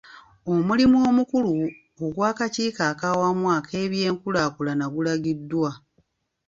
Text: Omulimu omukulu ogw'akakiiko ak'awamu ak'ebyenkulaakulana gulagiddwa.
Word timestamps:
Omulimu 0.53 0.97
omukulu 1.09 1.51
ogw'akakiiko 2.05 2.81
ak'awamu 2.91 3.45
ak'ebyenkulaakulana 3.57 4.85
gulagiddwa. 4.93 5.71